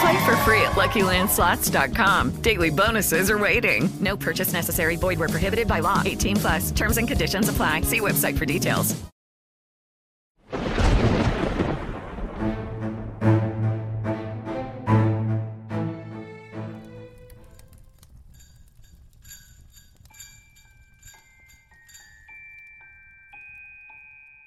[0.00, 2.42] Play for free at LuckyLandSlots.com.
[2.42, 3.88] Daily bonuses are waiting.
[4.00, 4.96] No purchase necessary.
[4.96, 6.02] Void where prohibited by law.
[6.04, 6.70] 18 plus.
[6.70, 7.82] Terms and conditions apply.
[7.82, 8.94] See website for details.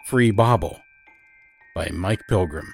[0.09, 0.81] Free Bauble
[1.75, 2.73] by Myk Pilgrim.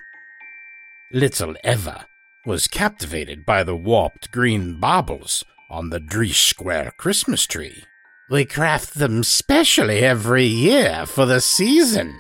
[1.12, 2.06] Little Eva
[2.46, 7.84] was captivated by the warped green baubles on the Dreesh Square Christmas tree.
[8.30, 12.20] We craft them specially every year for the season,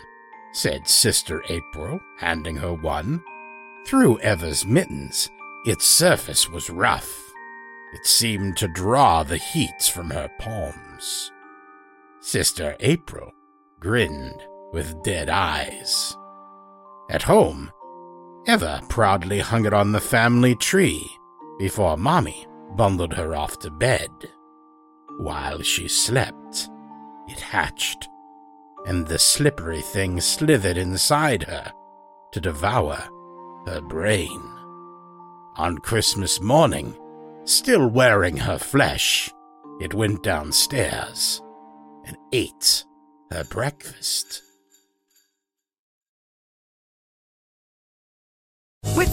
[0.53, 3.23] said Sister April, handing her one.
[3.87, 5.29] Through Eva's mittens,
[5.65, 7.31] its surface was rough.
[7.93, 11.31] It seemed to draw the heats from her palms.
[12.19, 13.31] Sister April
[13.79, 14.41] grinned
[14.73, 16.15] with dead eyes.
[17.09, 17.71] At home,
[18.47, 21.09] Eva proudly hung it on the family tree
[21.57, 24.11] before Mommy bundled her off to bed.
[25.17, 26.69] While she slept,
[27.27, 28.07] it hatched,
[28.85, 31.73] and the slippery thing slithered inside her
[32.33, 33.01] to devour
[33.65, 34.41] her brain.
[35.57, 36.95] On Christmas morning,
[37.45, 39.31] still wearing her flesh,
[39.79, 41.41] it went downstairs
[42.05, 42.85] and ate
[43.31, 44.44] her breakfast.